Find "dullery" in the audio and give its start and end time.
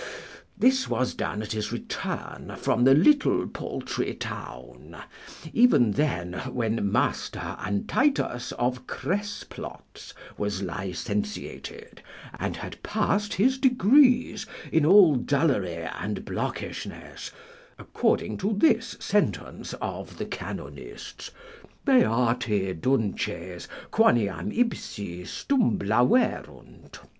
15.17-15.87